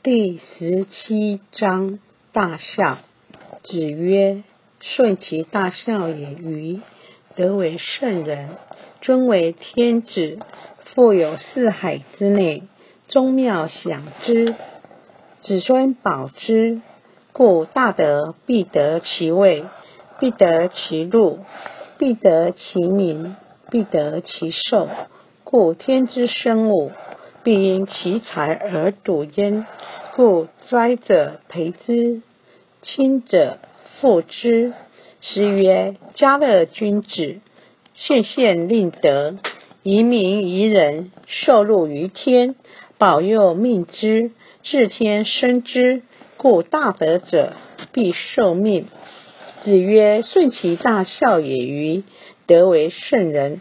[0.00, 1.98] 第十七章
[2.32, 2.98] 大孝。
[3.64, 4.44] 子曰
[4.80, 6.80] ：“顺其大孝也，于
[7.34, 8.50] 德为圣人，
[9.00, 10.38] 尊为天子，
[10.94, 12.62] 富有四海之内，
[13.08, 14.54] 宗庙享之，
[15.42, 16.80] 子孙保之。
[17.32, 19.64] 故大德必得其位，
[20.20, 21.40] 必得其禄，
[21.98, 23.34] 必得其名，
[23.68, 24.88] 必得其寿。
[25.42, 26.92] 故天之生物。”
[27.42, 29.66] 必因其才而笃焉，
[30.16, 32.22] 故灾者培之，
[32.82, 33.58] 亲者
[34.00, 34.72] 富之。
[35.20, 37.40] 时曰：家乐君子，
[37.94, 39.36] 献献令德，
[39.82, 42.54] 遗民遗人，受禄于天，
[42.98, 44.30] 保佑命之，
[44.62, 46.02] 至天生之。
[46.36, 47.54] 故大德者
[47.92, 48.86] 必受命。
[49.62, 52.04] 子曰：顺其大孝也，于
[52.46, 53.60] 德为圣人。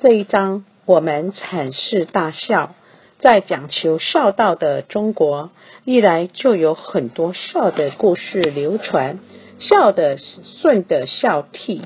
[0.00, 2.74] 这一章我们阐释大孝。
[3.18, 5.50] 在讲求孝道的中国，
[5.84, 9.20] 历来就有很多孝的故事流传。
[9.58, 11.80] 孝的舜的孝悌，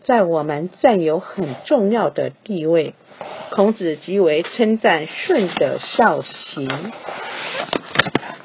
[0.00, 2.94] 在我们占有很重要的地位。
[3.52, 6.92] 孔子极为称赞舜的孝行，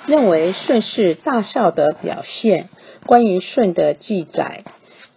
[0.06, 2.70] 认为舜是大孝的表现。
[3.08, 4.64] 关于舜的记载，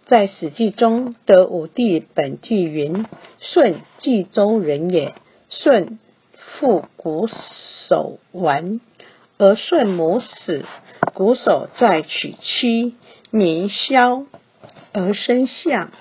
[0.07, 3.05] 在《史记》中的武帝本纪云
[3.39, 5.13] ：“舜，冀州人也。
[5.49, 5.99] 舜。”
[6.59, 7.27] 父瞽
[7.89, 8.79] 叟完，
[9.37, 10.65] 而舜母死，
[11.15, 12.95] 瞽叟再娶妻，
[13.31, 14.25] 年萧，
[14.93, 15.91] 而生相。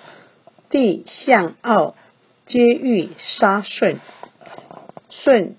[0.68, 1.94] 帝相傲，
[2.46, 4.00] 皆欲杀舜。
[5.10, 5.56] 舜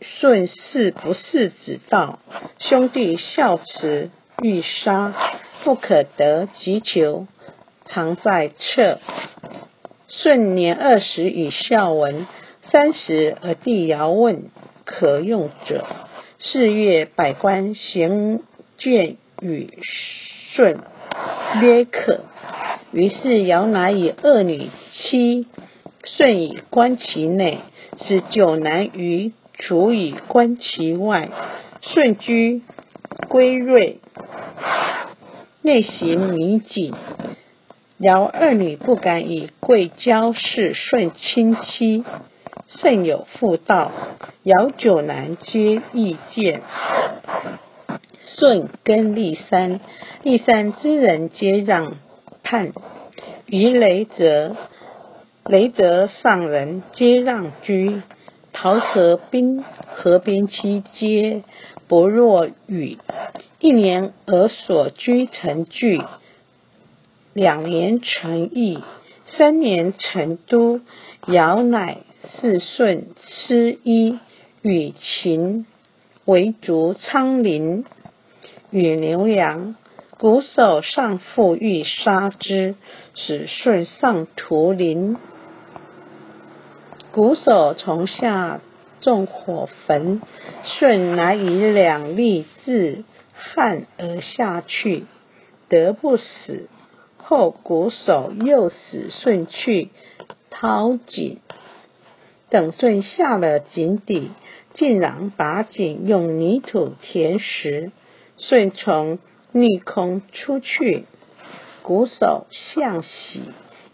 [0.00, 2.18] 舜是不事子道，
[2.58, 4.10] 兄弟孝慈，
[4.42, 5.14] 欲杀，
[5.62, 7.26] 不可得，急求，
[7.84, 8.98] 常在侧。
[10.08, 12.26] 舜年二十，以孝文。
[12.62, 14.44] 三十而帝尧问
[14.84, 15.84] 可用者，
[16.38, 18.42] 四月百官行
[18.76, 19.78] 见与
[20.52, 20.78] 舜
[21.60, 22.20] 曰可。
[22.92, 25.46] 于是尧乃以二女妻
[26.04, 27.58] 舜以观其内，
[28.04, 31.30] 使九男于楚以观其外。
[31.82, 32.62] 舜居
[33.28, 34.00] 归瑞，
[35.62, 36.94] 内行弥谨。
[37.98, 42.04] 尧二女不敢以贵骄视舜亲妻。
[42.78, 43.90] 甚有妇道，
[44.44, 46.62] 尧九男皆意见。
[48.22, 49.80] 舜耕历山，
[50.22, 51.96] 历山之人皆让
[52.42, 52.72] 畔；
[53.46, 54.56] 于雷泽，
[55.44, 58.02] 雷泽上人皆让居。
[58.52, 59.64] 陶河滨，
[59.94, 61.42] 河边妻皆
[61.88, 62.98] 不若与。
[63.58, 66.02] 一年而所居成聚，
[67.32, 68.82] 两年成邑，
[69.36, 70.80] 三年成都。
[71.26, 71.98] 尧乃。
[72.42, 74.18] 是舜失衣，
[74.60, 75.64] 与秦
[76.26, 77.86] 为逐昌林，
[78.70, 79.74] 与牛羊。
[80.18, 82.74] 瞽叟上父欲杀之，
[83.14, 85.16] 使舜上屠陵。
[87.14, 88.60] 瞽叟从下
[89.00, 90.20] 纵火焚，
[90.64, 95.06] 舜乃以两力自汉而下去，
[95.70, 96.68] 得不死。
[97.30, 99.90] 后鼓手又使舜去
[100.50, 101.38] 掏井。
[102.48, 104.32] 等舜下了井底，
[104.74, 107.92] 竟然把井用泥土填实。
[108.36, 109.20] 舜从
[109.52, 111.04] 逆空出去，
[111.82, 113.42] 鼓手向喜，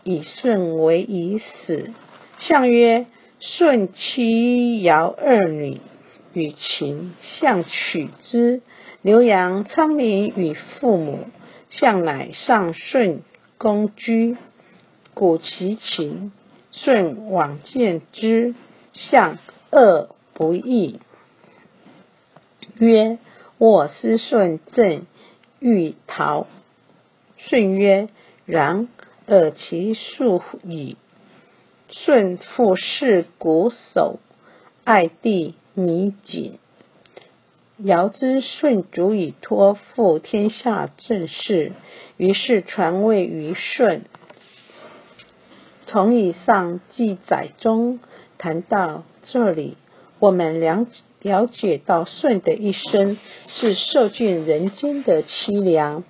[0.03, 1.91] 以舜为已死。
[2.39, 3.05] 相曰：
[3.39, 5.83] 舜妻尧二女
[6.33, 8.63] 与秦，相取之。
[9.03, 11.27] 刘阳昌陵与父母，
[11.71, 13.23] 相乃上舜
[13.59, 14.37] 公居，
[15.15, 16.33] 古其秦。
[16.73, 18.55] 舜往见之，
[18.93, 19.39] 相
[19.73, 21.01] 恶不义，
[22.79, 23.19] 曰
[23.57, 25.07] ：“我思舜正
[25.59, 26.47] 欲逃。”
[27.39, 28.11] 舜曰
[28.45, 28.89] ：“然，
[29.27, 30.99] 尔其速矣。”
[31.89, 34.19] 舜复视鼓手，
[34.85, 36.59] 爱弟弥谨。
[37.79, 41.73] 尧知舜足以托付天下政事，
[42.17, 44.05] 于是传位于舜。
[45.85, 48.01] 从以上记载中
[48.39, 49.77] 谈到这里，
[50.21, 50.87] 我们了
[51.21, 53.19] 了解到舜的一生
[53.49, 56.03] 是受尽人间的凄凉。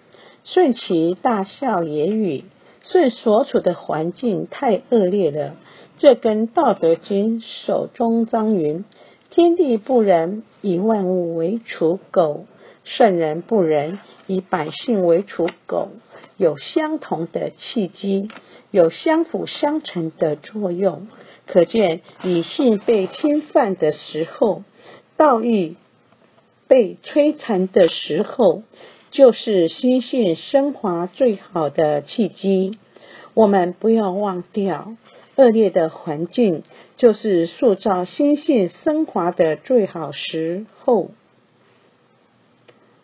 [0.45, 2.45] 舜其大孝也与
[2.83, 5.57] 舜所处的环境太恶劣了，
[5.99, 8.85] 这跟《道德经》首中章云
[9.37, 12.47] “天地不仁，以万物为刍狗；
[12.85, 15.91] 圣人不仁，以百姓为刍狗”
[16.39, 18.31] 有相同的契机。
[18.71, 21.09] 有相辅相成的作用，
[21.47, 24.63] 可见理性被侵犯的时候，
[25.19, 25.77] 道义
[26.67, 28.63] 被摧残的时候，
[29.11, 32.79] 就是心性升华最好的契机。
[33.35, 34.97] 我们不要忘掉，
[35.37, 36.63] 恶劣的环境
[36.97, 41.11] 就是塑造心性升华的最好时候。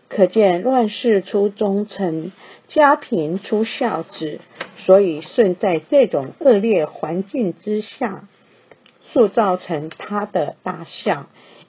[0.08, 2.32] 可见乱世出忠臣，
[2.68, 4.40] 家贫出孝子。
[4.84, 8.26] 所以舜在这种恶劣环境之下，
[9.12, 11.26] 塑造成他的大孝。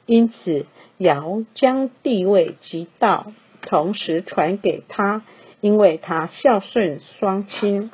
[0.07, 0.65] 因此，
[0.98, 3.31] 尧将地位及道
[3.62, 5.24] 同时传给他，
[5.62, 7.92] 因为他孝顺双亲，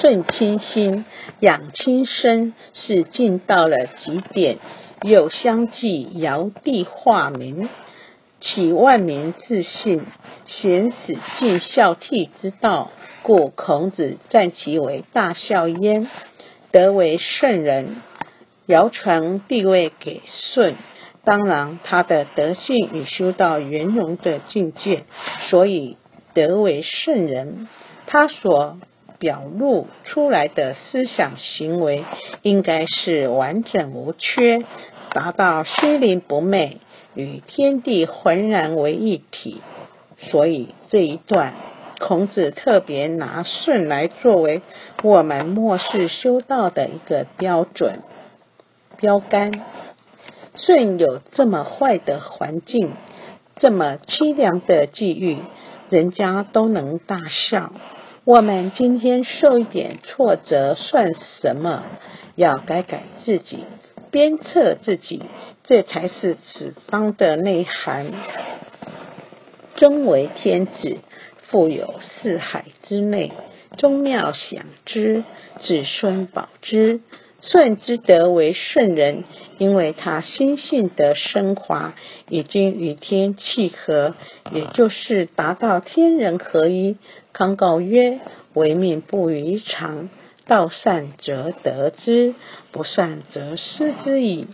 [0.00, 1.04] 顺亲心，
[1.40, 4.58] 养亲身，是尽到了极点。
[5.02, 7.68] 又相继尧帝化名。
[8.40, 10.04] 启万民自信，
[10.46, 12.90] 显使尽孝悌之道，
[13.22, 16.08] 故孔子赞其为大孝焉，
[16.70, 17.96] 得为圣人。
[18.66, 20.74] 尧传地位给舜，
[21.24, 25.04] 当然他的德性已修到圆融的境界，
[25.48, 25.96] 所以
[26.34, 27.68] 得为圣人。
[28.06, 28.78] 他所
[29.18, 32.04] 表露出来的思想行为，
[32.42, 34.64] 应该是完整无缺，
[35.12, 36.78] 达到虚灵不昧。
[37.14, 39.62] 与天地浑然为一体，
[40.18, 41.54] 所以这一段
[41.98, 44.60] 孔子特别拿舜来作为
[45.02, 48.00] 我们末世修道的一个标准
[48.98, 49.50] 标杆。
[50.56, 52.92] 舜有这么坏的环境，
[53.56, 55.38] 这么凄凉的际遇，
[55.88, 57.72] 人家都能大笑。
[58.26, 61.84] 我们今天受一点挫折算什么？
[62.34, 63.60] 要改改自己。
[64.10, 65.22] 鞭策自己，
[65.62, 68.08] 这才是此方的内涵。
[69.76, 70.98] 终为天子，
[71.44, 73.30] 富有四海之内，
[73.78, 75.22] 宗庙享之，
[75.60, 77.02] 子孙保之。
[77.40, 79.24] 舜之德为圣人，
[79.58, 81.94] 因为他心性的升华
[82.28, 84.14] 已经与天契合，
[84.52, 86.96] 也就是达到天人合一。
[87.32, 88.20] 康告曰
[88.54, 90.08] ：“为命不于常。”
[90.48, 92.34] 道善则得之，
[92.70, 94.46] 不善则失之矣。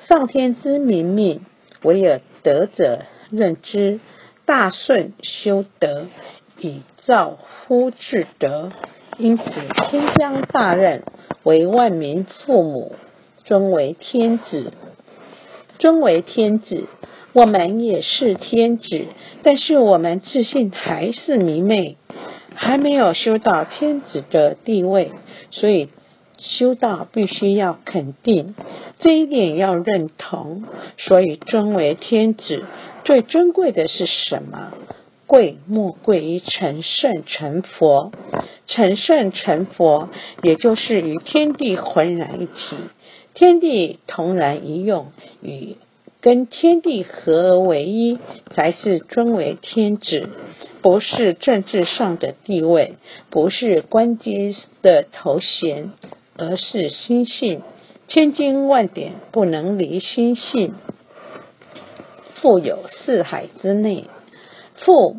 [0.00, 1.44] 上天之明命，
[1.82, 4.00] 唯有德者任之。
[4.46, 6.06] 大顺修德，
[6.58, 8.72] 以造乎至德。
[9.18, 11.02] 因此，天将大任，
[11.42, 12.92] 为万民父母，
[13.44, 14.72] 尊为天子。
[15.78, 16.86] 尊为天子，
[17.32, 19.06] 我们也是天子，
[19.42, 21.96] 但是我们自信还是迷昧。
[22.56, 25.10] 还没有修到天子的地位，
[25.50, 25.88] 所以
[26.38, 28.54] 修道必须要肯定
[29.00, 30.62] 这一点，要认同。
[30.96, 32.62] 所以尊为天子，
[33.04, 34.72] 最尊贵的是什么？
[35.26, 38.12] 贵莫贵于成圣成佛。
[38.66, 40.08] 成圣成佛，
[40.42, 42.76] 也就是与天地浑然一体，
[43.34, 45.12] 天地同然一用，
[45.42, 45.76] 与
[46.22, 48.18] 跟天地合而为一，
[48.50, 50.30] 才是尊为天子。
[50.80, 52.94] 不是政治上的地位，
[53.28, 55.92] 不是官阶的头衔，
[56.38, 57.60] 而是心性。
[58.08, 60.74] 千经万典不能离心性。
[62.36, 64.04] 富有四海之内，
[64.76, 65.16] 富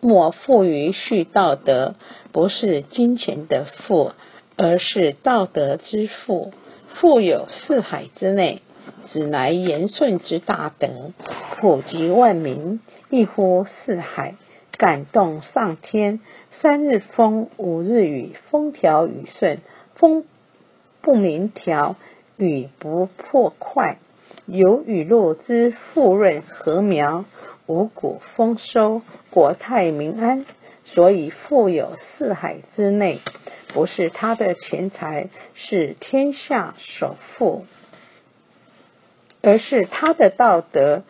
[0.00, 1.94] 莫富于续道德，
[2.32, 4.12] 不是金钱的富，
[4.56, 6.52] 而是道德之富。
[6.94, 8.62] 富有四海之内，
[9.06, 11.12] 指来言顺之大德，
[11.60, 14.34] 普及万民，一呼四海。
[14.78, 16.20] 感动上天，
[16.60, 19.58] 三日风，五日雨，风调雨顺，
[19.94, 20.24] 风
[21.02, 21.94] 不明调，
[22.36, 23.98] 雨不破快，
[24.46, 27.26] 有雨露之富润禾苗，
[27.72, 29.00] 五谷丰收，
[29.30, 30.44] 国泰民安。
[30.84, 33.20] 所以富有四海之内，
[33.68, 37.64] 不是他的钱财是天下首富，
[39.40, 41.04] 而是他的道德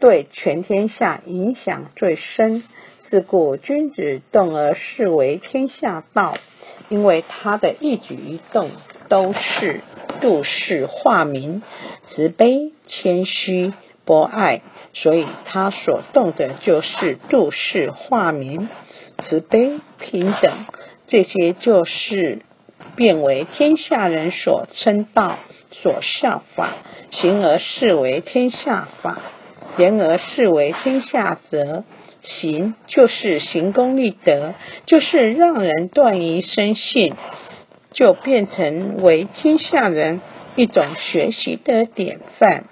[0.00, 2.64] 对全天下影响最深。
[2.98, 6.38] 是故君子动而视为天下道，
[6.88, 8.70] 因为他的一举一动
[9.08, 9.82] 都是
[10.20, 11.62] 度世化民、
[12.06, 13.74] 慈悲、谦虚、
[14.04, 18.68] 博爱，所以他所动的就是度世化民、
[19.18, 20.52] 慈悲、平等，
[21.06, 22.42] 这些就是
[22.96, 25.38] 变为天下人所称道、
[25.70, 26.74] 所效法，
[27.10, 29.18] 行而视为天下法，
[29.78, 31.84] 言而视为天下则。
[32.26, 34.54] 行就是行功立德，
[34.86, 37.12] 就是让人断疑生信，
[37.92, 40.22] 就变成为天下人
[40.56, 42.64] 一种学习的典范。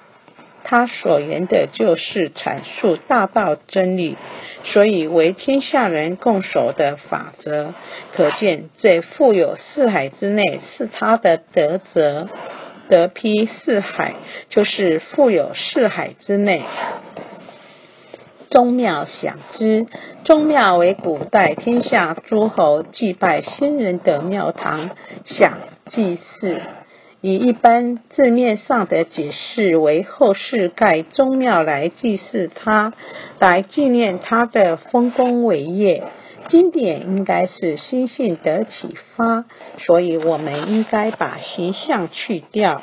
[0.64, 4.16] 他所言的就是阐述大道真理，
[4.64, 7.74] 所以为天下人共守的法则。
[8.14, 12.28] 可见这富有四海之内是他的德泽，
[12.88, 14.14] 德披四海，
[14.48, 16.62] 就是富有四海之内。
[18.50, 19.86] 宗庙享之，
[20.24, 24.90] 宗庙为古代天下诸侯祭拜先人的庙堂，
[25.24, 26.60] 享祭祀。
[27.22, 32.92] 以一般字面上的解释为后世盖宗庙来祭祀他，
[33.38, 36.02] 来纪念他的丰功伟业。
[36.48, 39.44] 经典应该是心性得启发，
[39.78, 42.82] 所以我们应该把形象去掉，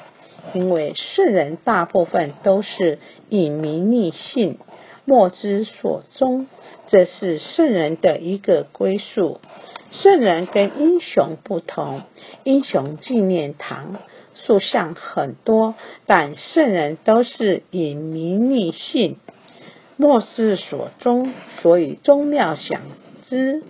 [0.53, 4.57] 因为世人大部分都是以名立姓，
[5.03, 6.47] 莫之所终，
[6.87, 9.41] 这是圣人的一个归宿。
[9.91, 12.03] 圣人跟英雄不同，
[12.45, 13.97] 英雄纪念堂。
[14.49, 15.75] 塑像很多，
[16.07, 19.17] 但圣人都是以名立姓，
[19.95, 22.81] 莫之所终，所以宗庙想
[23.29, 23.61] 之，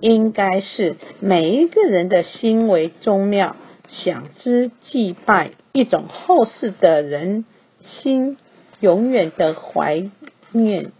[0.00, 3.56] 应该是每一个人的心为宗庙，
[3.88, 7.44] 想之祭拜，一种后世的人
[7.82, 8.38] 心
[8.80, 10.08] 永远的怀
[10.50, 10.92] 念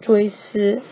[0.00, 0.82] 追思，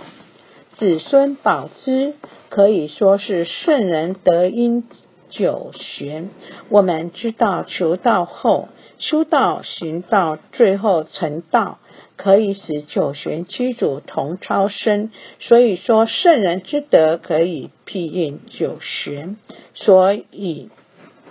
[0.78, 2.14] 子孙保之，
[2.48, 4.84] 可以说是圣人得因。
[5.28, 6.30] 九玄，
[6.68, 8.68] 我们知道求道后
[8.98, 11.78] 修道行道，最后成道，
[12.16, 15.10] 可以使九玄七祖同超生。
[15.40, 19.36] 所以说圣人之德可以庇应九玄，
[19.74, 20.70] 所以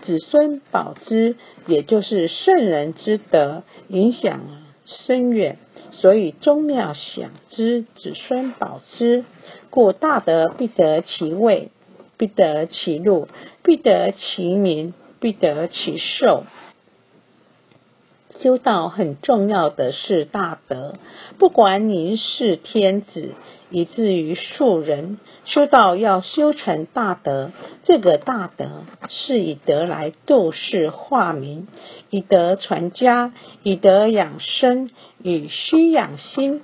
[0.02, 1.36] 子孙保之，
[1.66, 4.42] 也就是圣人之德影响
[4.86, 5.58] 深远。
[5.92, 9.24] 所以宗庙享之，子孙保之，
[9.72, 11.72] 故大德必得其位。
[12.18, 13.28] 必得其禄，
[13.64, 16.44] 必得其名，必得其寿。
[18.40, 20.96] 修道很重要的是大德，
[21.38, 23.32] 不管您是天子，
[23.70, 27.52] 以至于庶人，修道要修成大德。
[27.84, 31.68] 这个大德是以德来度世化民，
[32.10, 34.90] 以德传家，以德养生，
[35.24, 36.62] 以虚养心。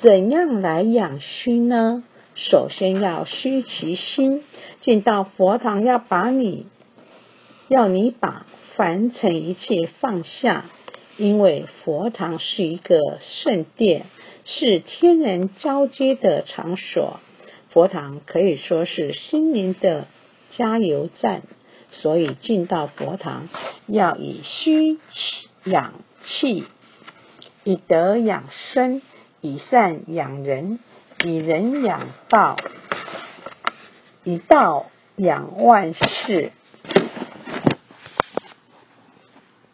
[0.00, 2.04] 怎样来养虚呢？
[2.34, 4.42] 首先要虚其心，
[4.80, 6.66] 进到佛堂要把你，
[7.68, 10.64] 要你把凡尘一切放下，
[11.18, 14.06] 因为佛堂是一个圣殿，
[14.44, 17.20] 是天人交接的场所。
[17.70, 20.06] 佛堂可以说是心灵的
[20.50, 21.42] 加油站，
[21.90, 23.48] 所以进到佛堂
[23.86, 24.98] 要以虚
[25.64, 25.92] 养
[26.24, 26.64] 气，
[27.64, 29.02] 以德养生，
[29.40, 30.78] 以善养人。
[31.24, 32.56] 以人养道，
[34.24, 34.86] 以道
[35.16, 36.52] 养万事。